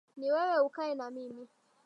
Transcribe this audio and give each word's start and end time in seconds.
Ni 0.17 0.31
wewe 0.31 0.59
ukae 0.59 0.95
na 0.95 1.09
mimi 1.11 1.47